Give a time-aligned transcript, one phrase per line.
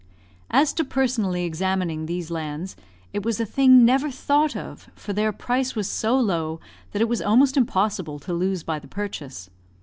[0.49, 2.75] As to personally examining these lands,
[3.13, 6.59] it was a thing never thought of, for their price was so low
[6.91, 9.51] that it was almost impossible to lose by the purchase.